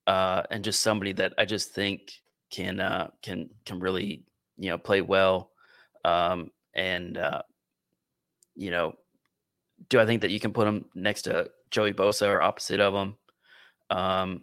[0.06, 2.12] uh, and just somebody that I just think
[2.54, 4.24] can uh, can can really
[4.56, 5.50] you know play well,
[6.04, 7.42] um, and uh,
[8.54, 8.94] you know,
[9.88, 12.94] do I think that you can put him next to Joey Bosa or opposite of
[12.94, 13.16] him?
[13.90, 14.42] Um,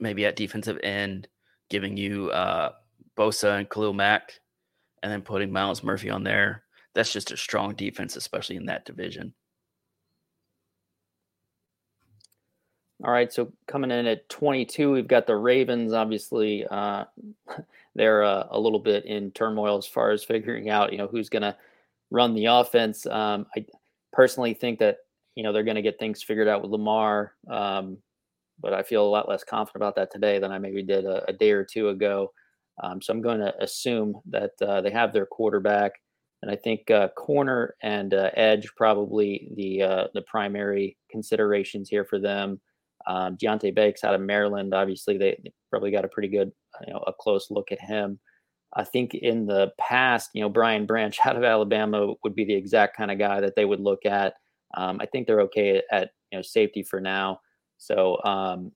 [0.00, 1.28] maybe at defensive end
[1.70, 2.72] giving you uh,
[3.16, 4.40] Bosa and Khalil Mack,
[5.02, 6.64] and then putting Myles Murphy on there.
[6.94, 9.34] That's just a strong defense, especially in that division.
[13.04, 15.92] All right, so coming in at 22, we've got the Ravens.
[15.92, 17.04] Obviously, uh,
[17.94, 21.28] they're uh, a little bit in turmoil as far as figuring out, you know, who's
[21.28, 21.56] going to
[22.10, 23.06] run the offense.
[23.06, 23.66] Um, I
[24.12, 24.98] personally think that
[25.34, 27.98] you know they're going to get things figured out with Lamar, um,
[28.60, 31.28] but I feel a lot less confident about that today than I maybe did a,
[31.28, 32.32] a day or two ago.
[32.82, 35.92] Um, so I'm going to assume that uh, they have their quarterback,
[36.40, 42.06] and I think uh, corner and uh, edge probably the uh, the primary considerations here
[42.06, 42.58] for them.
[43.06, 46.50] Um, Deonte Banks out of Maryland, obviously they, they probably got a pretty good,
[46.86, 48.18] you know, a close look at him.
[48.74, 52.54] I think in the past, you know, Brian Branch out of Alabama would be the
[52.54, 54.34] exact kind of guy that they would look at.
[54.76, 57.40] Um, I think they're okay at you know safety for now.
[57.78, 58.72] So um,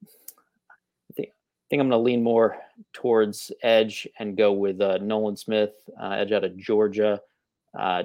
[1.10, 2.56] I think I think I'm going to lean more
[2.92, 7.20] towards edge and go with uh, Nolan Smith, uh, edge out of Georgia.
[7.78, 8.04] Uh,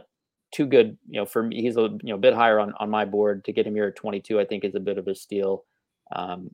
[0.52, 1.62] too good, you know, for me.
[1.62, 3.96] He's a you know bit higher on on my board to get him here at
[3.96, 4.40] 22.
[4.40, 5.64] I think is a bit of a steal.
[6.14, 6.52] Um,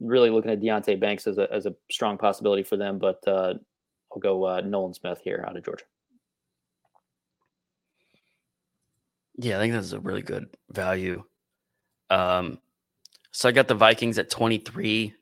[0.00, 3.54] really looking at Deonte Banks as a as a strong possibility for them, but uh,
[4.12, 5.84] I'll go uh, Nolan Smith here out of Georgia.
[9.36, 11.22] Yeah, I think that's a really good value.
[12.10, 12.58] Um,
[13.30, 15.14] so I got the Vikings at 23.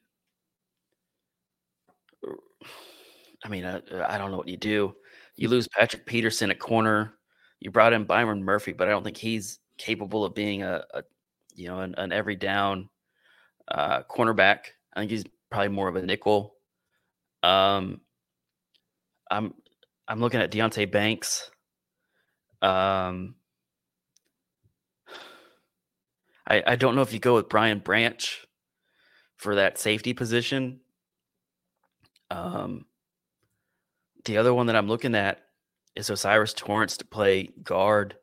[3.44, 4.94] I mean, I, I don't know what you do.
[5.36, 7.14] You lose Patrick Peterson at corner.
[7.60, 11.02] You brought in Byron Murphy, but I don't think he's capable of being a, a
[11.57, 12.88] you know, an, an every down
[13.69, 14.59] uh, cornerback.
[14.95, 16.55] I think he's probably more of a nickel.
[17.42, 18.01] Um,
[19.31, 19.55] I'm
[20.07, 21.51] I'm looking at Deonte Banks.
[22.62, 23.35] Um,
[26.47, 28.47] I I don't know if you go with Brian Branch
[29.37, 30.81] for that safety position.
[32.31, 32.87] Um,
[34.25, 35.42] the other one that I'm looking at
[35.95, 38.16] is O'Cyrus Torrence to play guard.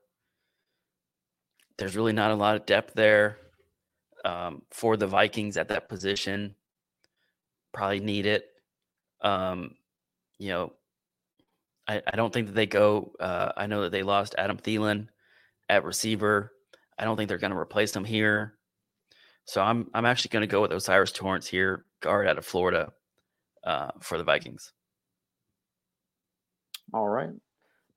[1.78, 3.38] There's really not a lot of depth there
[4.26, 6.56] um, for the Vikings at that position.
[7.74, 8.46] Probably need it.
[9.22, 9.76] Um,
[10.38, 10.74] you know,
[11.88, 13.14] I, I, don't think that they go.
[13.20, 15.08] Uh, I know that they lost Adam Thielen
[15.70, 16.52] at receiver.
[16.98, 18.56] I don't think they're going to replace him here.
[19.46, 22.92] So I'm I'm actually going to go with O'Cyrus Torrence here, guard out of Florida,
[23.64, 24.72] uh, for the Vikings.
[26.94, 27.32] All right.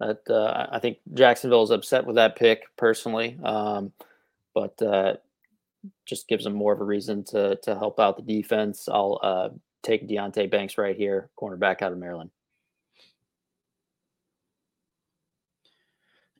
[0.01, 3.93] That uh, I think Jacksonville is upset with that pick personally, um,
[4.55, 5.15] but uh,
[6.05, 8.89] just gives them more of a reason to to help out the defense.
[8.89, 9.49] I'll uh,
[9.83, 12.31] take Deonte Banks right here, cornerback out of Maryland.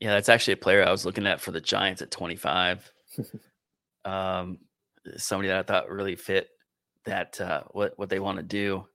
[0.01, 2.93] Yeah, that's actually a player I was looking at for the Giants at 25.
[4.05, 4.59] um,
[5.17, 6.51] somebody that I thought really fit
[7.07, 8.87] that uh, what what they want to do.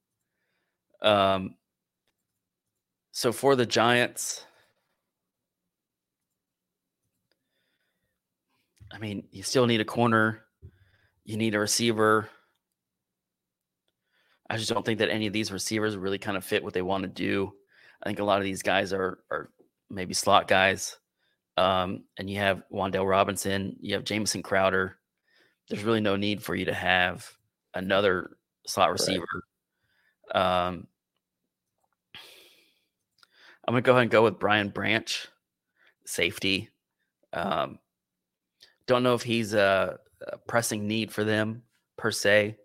[1.02, 1.56] Um,
[3.12, 4.46] so for the Giants,
[8.94, 10.46] I mean, you still need a corner,
[11.24, 12.30] you need a receiver.
[14.50, 16.82] I just don't think that any of these receivers really kind of fit what they
[16.82, 17.54] want to do.
[18.04, 19.50] I think a lot of these guys are are
[19.90, 20.98] maybe slot guys.
[21.58, 24.98] Um, and you have Wan'Dale Robinson, you have Jamison Crowder.
[25.70, 27.30] There's really no need for you to have
[27.74, 29.26] another slot receiver.
[30.34, 30.68] Right.
[30.68, 30.88] Um,
[33.68, 35.28] I'm gonna go ahead and go with Brian Branch,
[36.06, 36.70] safety.
[37.32, 37.80] Um,
[38.92, 41.64] don't know if he's a, a, pressing need for them
[41.98, 42.58] per se,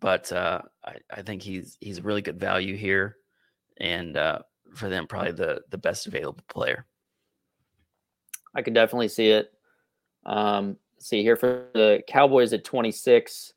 [0.00, 3.16] but uh, I, I, think he's he's a really good value here,
[3.78, 4.40] and uh,
[4.74, 6.86] for them probably the the best available player.
[8.54, 9.52] I could definitely see it.
[10.26, 13.52] Um, see here for the Cowboys at 26.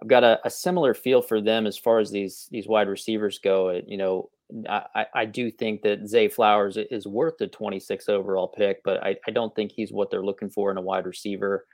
[0.00, 3.38] I've got a, a, similar feel for them as far as these these wide receivers
[3.38, 3.82] go.
[3.86, 4.30] You know,
[4.68, 9.16] I, I do think that Zay Flowers is worth the 26 overall pick, but I,
[9.26, 11.66] I don't think he's what they're looking for in a wide receiver.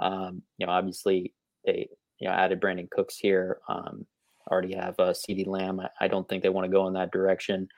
[0.00, 3.58] Um, you know, obviously they you know added Brandin Cooks here.
[3.68, 4.06] Um,
[4.50, 5.80] already have uh, CeeDee Lamb.
[5.80, 7.68] I, I, don't think they want to go in that direction.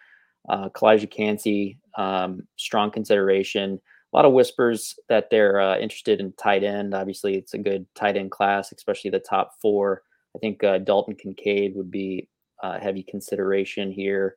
[0.49, 3.81] Uh, Calijah Kancey, um, strong consideration.
[4.13, 6.95] A lot of whispers that they're uh, interested in tight end.
[6.95, 10.03] Obviously, it's a good tight end class, especially the top four.
[10.37, 12.29] I think uh, Dalton Kincaid would be
[12.63, 14.37] uh, heavy consideration here.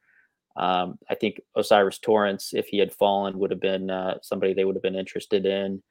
[0.58, 4.66] Um, I think O'Cyrus Torrence, if he had fallen, would have been uh, somebody they
[4.66, 5.82] would have been interested in.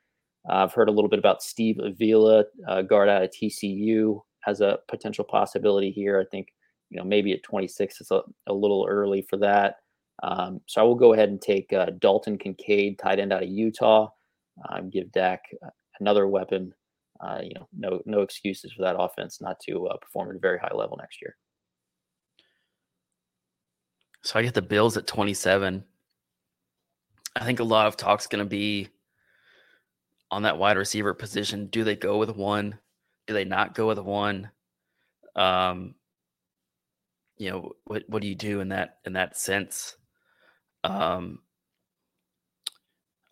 [0.48, 4.60] Uh, I've heard a little bit about Steve Avila, uh, guard out of TCU, as
[4.60, 6.20] a potential possibility here.
[6.20, 6.48] I think
[6.90, 9.76] you know maybe at 26 it's a, a little early for that.
[10.22, 13.48] Um, so I will go ahead and take uh, Dalton Kincaid, tight end out of
[13.48, 14.08] Utah.
[14.68, 15.42] Um, give Dak
[16.00, 16.74] another weapon.
[17.20, 20.58] Uh, you know, no no excuses for that offense not to perform at a very
[20.58, 21.36] high level next year.
[24.22, 25.84] So I get the Bills at 27.
[27.36, 28.88] I think a lot of talk's going to be
[30.30, 31.66] on that wide receiver position.
[31.66, 32.78] Do they go with one?
[33.26, 34.50] Do they not go with one?
[35.36, 35.94] Um,
[37.38, 39.96] you know, what what do you do in that in that sense?
[40.84, 41.40] Um,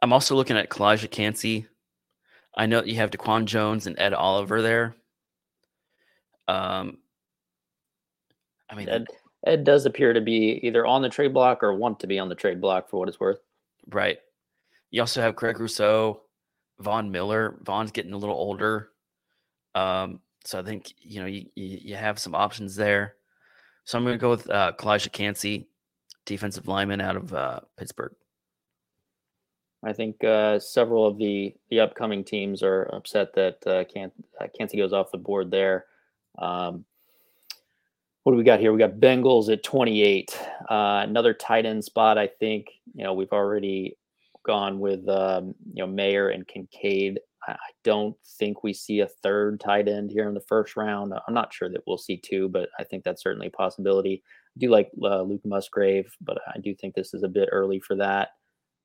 [0.01, 1.67] I'm also looking at Calijah Kancey.
[2.57, 4.97] I know you have Daquan Jones and Ed Oliver there.
[6.47, 6.99] Um,
[8.71, 9.07] I mean, Ed,
[9.47, 12.29] Ed does appear to be either on the trade block or want to be on
[12.29, 13.41] the trade block for what it's worth.
[13.91, 14.19] right.
[14.91, 16.23] You also have Greg Rousseau,
[16.81, 17.59] Von Miller.
[17.63, 18.89] Von's getting a little older.
[19.75, 23.17] Um, so I think, you know, you, you, you have some options there.
[23.85, 25.69] So I'm going to go with uh, Calijah Kancey,
[26.25, 28.15] defensive lineman out of uh, Pittsburgh.
[29.85, 34.47] I think uh, several of the the upcoming teams are upset that uh, Can uh,
[34.57, 35.87] Kancey goes off the board there.
[36.39, 36.85] Um,
[38.29, 38.75] what do we got here?
[38.75, 40.39] We got Bengals at 28.
[40.71, 42.19] Uh, another tight end spot.
[42.19, 43.97] I think you know we've already
[44.45, 47.21] gone with um, you know Mayer and Kincaid.
[47.47, 51.15] I, don't think we see a third tight end here in the first round.
[51.27, 54.23] I'm not sure that we'll see two, but I think that's certainly a possibility.
[54.27, 57.81] I do like uh, Luke Musgrave, but I do think this is a bit early
[57.81, 58.33] for that.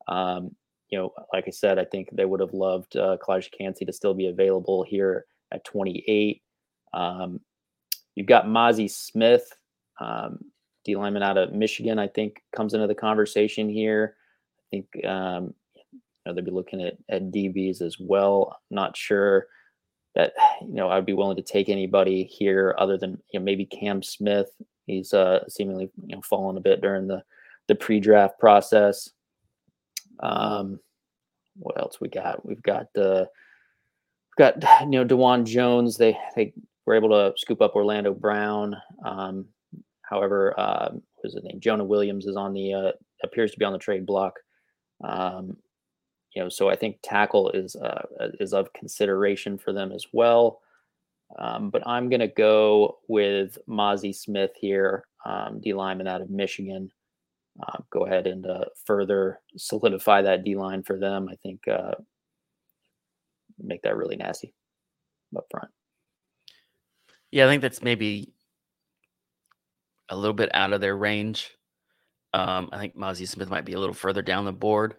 [0.07, 0.55] Um,
[0.87, 3.17] you know, like I said, I think they would have loved uh,
[3.59, 6.41] Kancey to still be available here at 28.
[6.93, 7.41] Um,
[8.15, 9.51] you've got Mazi Smith,
[9.99, 10.39] um,
[10.85, 14.15] D lineman out of Michigan, I think comes into the conversation here.
[14.59, 15.53] I think um,
[15.91, 18.59] you know, they'd be looking at, at DBs as well.
[18.69, 19.47] Not sure
[20.15, 23.65] that you know I'd be willing to take anybody here other than you know maybe
[23.65, 24.49] Cam Smith.
[24.85, 27.23] He's uh, seemingly you know fallen a bit during the
[27.67, 29.09] the pre-draft process.
[30.21, 30.79] Um,
[31.55, 32.45] what else we got?
[32.45, 33.25] We've got uh,
[34.37, 35.97] got you know Dawand Jones.
[35.97, 36.53] They they
[36.85, 38.75] were able to scoop up Orlando Brown.
[39.05, 39.45] Um,
[40.01, 41.59] however, uh, what is his name?
[41.59, 42.91] Jonah Williams is on the uh,
[43.23, 44.39] appears to be on the trade block.
[45.03, 45.57] Um,
[46.35, 48.05] you know, so I think tackle is uh,
[48.39, 50.61] is of consideration for them as well.
[51.39, 56.29] Um, but I'm going to go with Mazi Smith here, um, D lineman out of
[56.29, 56.91] Michigan
[57.61, 61.29] uh, go ahead and uh, further solidify that D line for them.
[61.31, 61.93] I think uh,
[63.59, 64.53] make that really nasty
[65.37, 65.69] up front.
[67.33, 68.33] Yeah, I think that's maybe
[70.09, 71.51] a little bit out of their range.
[72.33, 74.95] Um, I think Mazi Smith might be a little further down the board,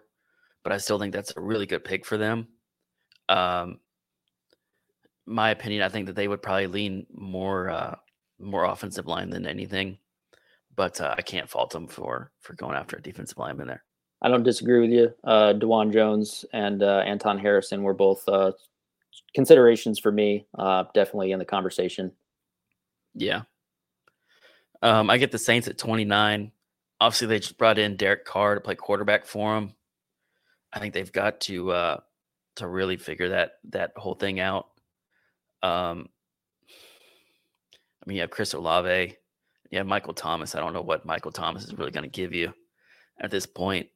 [0.63, 2.47] but I still think that's a really good pick for them.
[3.29, 3.79] Um,
[5.25, 7.95] my opinion, I think that they would probably lean more uh,
[8.39, 9.97] more offensive line than anything
[10.75, 13.83] but uh, I can't fault them for for going after a defensive lineman there.
[14.21, 15.13] I don't disagree with you.
[15.23, 18.51] Uh, Dawand Jones and uh, Anton Harrison were both uh,
[19.33, 20.47] considerations for me.
[20.57, 22.11] Uh, definitely in the conversation.
[23.15, 23.43] Yeah.
[24.81, 26.51] Um, I get the Saints at 29.
[27.01, 29.73] Obviously, they just brought in Derek Carr to play quarterback for them.
[30.71, 31.99] I think they've got to uh,
[32.55, 34.67] to really figure that that whole thing out.
[35.63, 36.09] Um,
[36.69, 39.15] I mean, you have Chris Olave
[39.71, 40.55] yeah, Michael Thomas.
[40.55, 42.53] I don't know what Michael Thomas is really going to give you
[43.19, 43.89] at this point.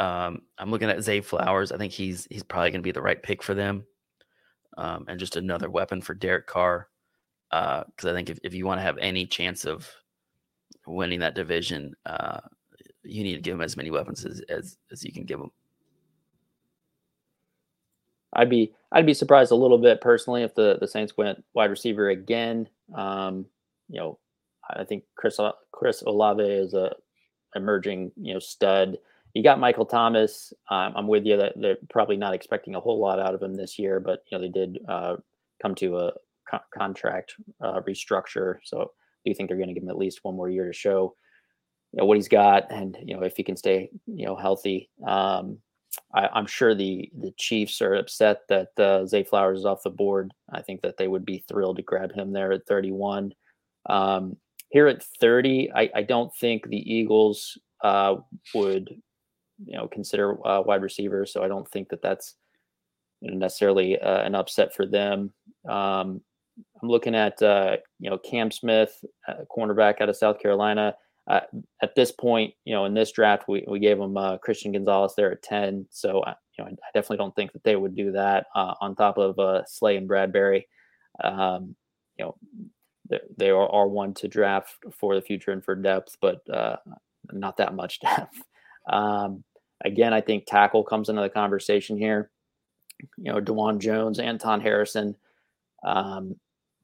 [0.00, 1.72] Um, I'm looking at Zay Flowers.
[1.72, 3.84] I think he's he's probably going to be the right pick for them,
[4.76, 6.88] um, and just another weapon for Derek Carr.
[7.50, 9.88] Because uh, I think if, if you want to have any chance of
[10.86, 12.40] winning that division, uh,
[13.02, 15.50] you need to give them as many weapons as, as as you can give them.
[18.34, 21.70] I'd be I'd be surprised a little bit personally if the the Saints went wide
[21.70, 22.68] receiver again.
[22.94, 23.46] Um,
[23.88, 24.18] you know,
[24.70, 25.38] I think Chris
[25.72, 26.94] Chris Olave is a
[27.54, 28.98] emerging you know stud.
[29.34, 30.52] You got Michael Thomas.
[30.70, 33.54] Um, I'm with you that they're probably not expecting a whole lot out of him
[33.54, 35.16] this year, but you know they did uh,
[35.62, 36.12] come to a
[36.50, 40.20] co- contract uh, restructure, so do you think they're going to give him at least
[40.22, 41.14] one more year to show
[41.92, 44.90] you know what he's got, and you know if he can stay you know healthy.
[45.06, 45.58] Um,
[46.14, 49.90] I, am sure the the Chiefs are upset that uh, Zay Flowers is off the
[49.90, 50.32] board.
[50.52, 53.32] I think that they would be thrilled to grab him there at 31.
[53.88, 54.36] Um,
[54.70, 58.16] here at 30, I, I don't think the Eagles uh,
[58.54, 58.94] would,
[59.64, 61.24] you know, consider uh, wide receiver.
[61.24, 62.34] So I don't think that that's
[63.22, 65.32] necessarily uh, an upset for them.
[65.68, 66.20] Um,
[66.82, 69.04] I'm looking at, uh, you know, Cam Smith,
[69.56, 70.94] cornerback out of South Carolina.
[71.28, 71.40] Uh,
[71.82, 75.12] at this point, you know, in this draft, we, we gave him uh, Christian Gonzalez
[75.14, 75.86] there at 10.
[75.90, 79.18] So, I, you know, I definitely don't think that they would do that on top
[79.18, 79.36] of
[79.68, 80.62] Slay and Bradberry.
[81.22, 81.76] Um,
[82.18, 82.36] you know,
[83.36, 86.76] they are, are one to draft for the future and for depth, but uh,
[87.32, 88.40] not that much depth.
[88.90, 89.44] Um,
[89.84, 92.30] again, I think tackle comes into the conversation here.
[93.16, 95.14] You know, Dawand Jones, Anton Harrison.
[95.84, 96.36] Um,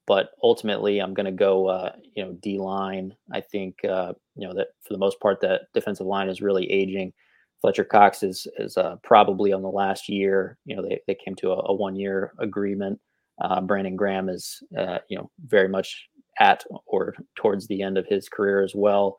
[0.06, 3.14] but ultimately, I'm going to go, uh, you know, D line.
[3.32, 6.70] I think, uh, you know, that for the most part, that defensive line is really
[6.70, 7.12] aging.
[7.60, 10.58] Fletcher Cox is is uh, probably on the last year.
[10.66, 13.00] You know, they, they came to a, a one year agreement.
[13.40, 18.06] Uh, Brandon Graham is, uh, you know, very much at or towards the end of
[18.06, 19.18] his career as well.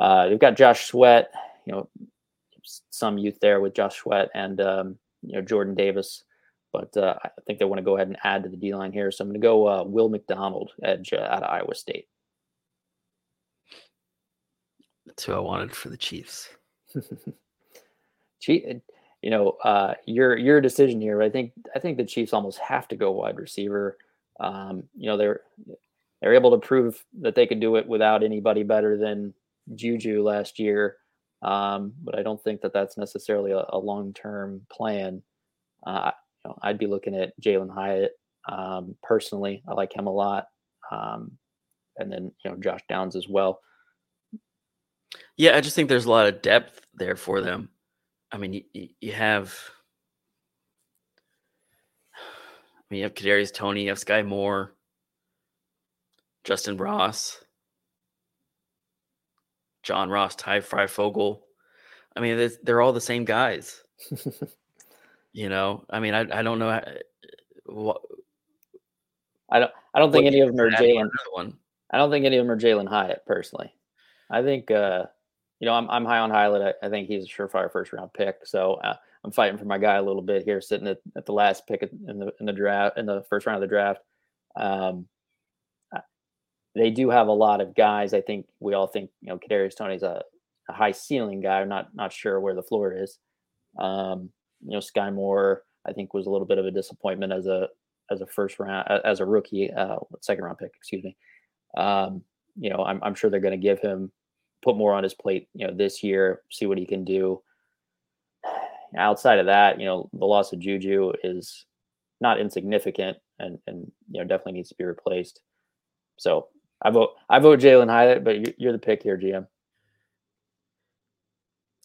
[0.00, 1.30] Uh, they've got Josh Sweat,
[1.66, 1.88] you know,
[2.90, 6.24] some youth there with Josh Sweat and um, you know Jordan Davis,
[6.74, 8.92] but uh, I think they want to go ahead and add to the D line
[8.92, 9.12] here.
[9.12, 12.08] So I'm going to go uh, Will McDonald, edge uh, out of Iowa State.
[15.06, 16.48] That's who I wanted for the Chiefs.
[18.40, 18.64] Chief,
[19.22, 21.16] you know, uh, your your decision here.
[21.16, 23.96] But I think I think the Chiefs almost have to go wide receiver.
[24.40, 25.42] Um, you know, they're
[26.20, 29.32] they're able to prove that they could do it without anybody better than
[29.76, 30.96] Juju last year.
[31.40, 35.22] Um, but I don't think that that's necessarily a, a long-term plan.
[35.86, 36.10] Uh,
[36.44, 38.12] you know, I'd be looking at Jalin Hyatt
[38.50, 39.62] um, personally.
[39.68, 40.46] I like him a lot,
[40.90, 41.32] um,
[41.98, 43.60] and then you know Josh Downs as well.
[45.36, 47.70] Yeah, I just think there's a lot of depth there for them.
[48.32, 49.56] I mean, you, you have,
[52.16, 54.74] I mean, you have Kadarius Toney, you have Skyy Moore,
[56.44, 57.44] Justyn Ross,
[59.82, 61.40] John Ross, Ty Fryfogle.
[62.16, 63.82] I mean, they're all the same guys.
[65.34, 66.84] you know, I mean, I, I don't know how,
[67.66, 68.00] what.
[69.50, 69.72] I don't.
[69.92, 71.10] I don't think any of them are Jalin.
[71.32, 71.58] One.
[71.90, 73.74] I don't think any of them are Jalin Hyatt personally.
[74.30, 75.04] I think uh,
[75.60, 76.76] you know I'm I'm high on Hyatt.
[76.82, 78.38] I, I think he's a surefire first round pick.
[78.44, 81.32] So uh, I'm fighting for my guy a little bit here, sitting at, at the
[81.32, 84.00] last pick in the in the draft in the first round of the draft.
[84.56, 85.08] Um,
[86.76, 88.14] they do have a lot of guys.
[88.14, 90.22] I think we all think you know Kadarius Toney's a,
[90.68, 91.60] a high ceiling guy.
[91.60, 93.18] I'm not not sure where the floor is.
[93.78, 94.30] Um,
[94.64, 97.68] you know, Skyy Moore I think was a little bit of a disappointment as a
[98.10, 101.16] as a first round as a rookie, uh, second round pick, excuse me.
[101.76, 102.22] Um,
[102.58, 104.10] you know, I'm I'm sure they're going to give him
[104.62, 105.48] put more on his plate.
[105.54, 107.42] You know, this year, see what he can do.
[108.96, 111.66] Outside of that, you know, the loss of Juju is
[112.20, 115.40] not insignificant, and and you know definitely needs to be replaced.
[116.18, 116.48] So
[116.82, 119.46] I vote I vote Jalin Hyatt, but you're the pick here, GM.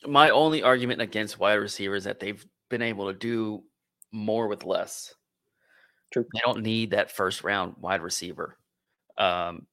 [0.08, 3.64] My only argument against wide receivers that they've been able to do
[4.12, 5.14] more with less.
[6.12, 6.26] True.
[6.34, 8.58] They don't need that first round wide receiver.
[9.18, 9.68] Um,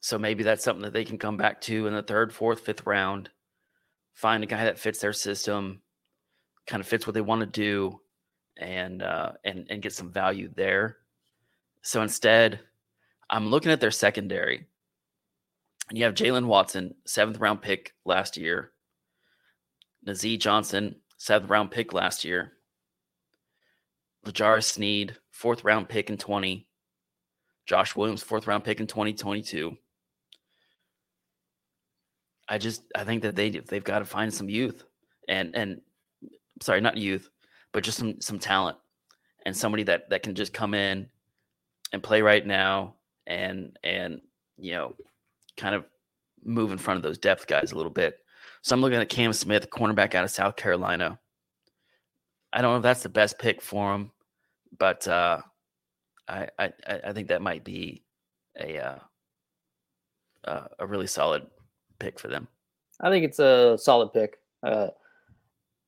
[0.00, 2.86] so maybe that's something that they can come back to in the third, fourth, fifth
[2.86, 3.30] round.
[4.12, 5.80] Find a guy that fits their system,
[6.66, 8.00] kind of fits what they want to do,
[8.56, 10.98] and uh, and and get some value there.
[11.82, 12.60] So instead,
[13.30, 14.66] I'm looking at their secondary.
[15.88, 18.72] And you have Jaylen Watson, seventh round pick last year.
[20.06, 22.52] Nazeeh Johnson, seventh round pick last year.
[24.26, 26.66] L'Jarius Sneed, fourth round pick in 20.
[27.64, 29.74] Josh Williams, fourth round pick in 2022.
[32.46, 34.84] I just I think that they they've got to find some youth
[35.26, 35.80] and and
[36.60, 37.30] sorry, not youth,
[37.72, 38.76] but just some some talent
[39.46, 41.08] and somebody that that can just come in
[41.94, 42.96] and play right now
[43.26, 44.20] and and
[44.58, 44.94] you know
[45.56, 45.86] kind of
[46.44, 48.18] move in front of those depth guys a little bit.
[48.64, 51.18] So I'm looking at Cam Smith, cornerback out of South Carolina.
[52.50, 54.10] I don't know if that's the best pick for him,
[54.78, 55.42] but uh,
[56.26, 58.04] I, I I think that might be
[58.58, 58.98] a uh,
[60.44, 61.46] uh, a really solid
[61.98, 62.48] pick for them.
[63.02, 64.38] I think it's a solid pick.
[64.62, 64.88] Uh,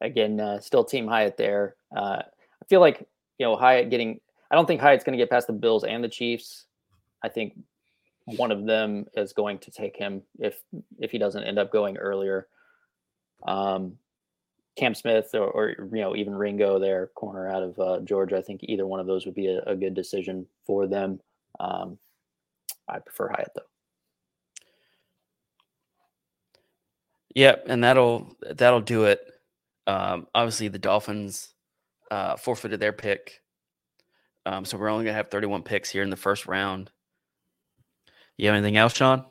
[0.02, 1.76] again, uh, still Team Hyatt there.
[1.96, 3.08] Uh, I feel like
[3.38, 4.20] you know Hyatt getting.
[4.50, 6.66] I don't think Hyatt's going to get past the Bills and the Chiefs.
[7.24, 7.58] I think
[8.26, 10.60] one of them is going to take him if
[10.98, 12.48] if he doesn't end up going earlier.
[13.46, 13.98] Um,
[14.76, 18.36] Cam Smith or, or you know even Ringo, their corner out of uh, Georgia.
[18.36, 21.20] I think either one of those would be a, a good decision for them.
[21.58, 21.98] Um,
[22.88, 23.62] I prefer Hyatt though.
[27.34, 29.20] Yep, and that'll that'll do it.
[29.86, 31.54] Um, obviously, the Dolphins
[32.10, 33.42] uh, forfeited their pick,
[34.44, 36.90] um, so we're only gonna have 31 picks here in the first round.
[38.36, 39.24] You have anything else, Sean?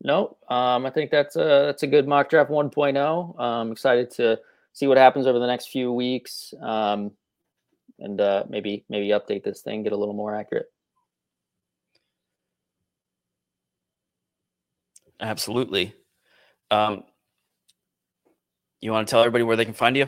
[0.00, 3.40] No, um, I think that's a that's a good mock draft 1.0.
[3.40, 4.38] I'm excited to
[4.72, 7.10] see what happens over the next few weeks, um,
[7.98, 10.70] and uh, maybe maybe update this thing, get a little more accurate.
[15.20, 15.94] Absolutely.
[16.70, 17.02] Um,
[18.80, 20.06] you want to tell everybody where they can find you?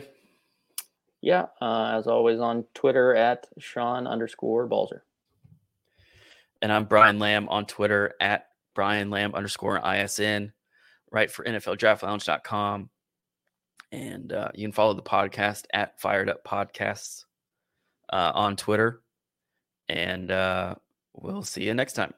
[1.21, 5.03] Yeah, uh, as always on Twitter at Sean underscore Balzer.
[6.61, 10.53] And I'm Brian Lamb on Twitter at Brian Lamb underscore ISN,
[11.11, 12.89] right for NFLDraftLounge.com.
[13.91, 17.25] And uh, you can follow the podcast at Fired Up Podcasts
[18.11, 19.01] uh, on Twitter.
[19.89, 20.75] And uh,
[21.13, 22.13] we'll see you next time.